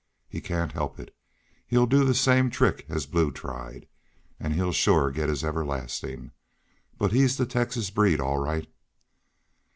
[0.27, 1.15] He cain't help it.
[1.67, 3.87] He'll do the same trick as Blue tried.
[4.39, 6.31] An' shore he'll get his everlastin'.
[6.97, 8.65] But he's the Texas breed all right."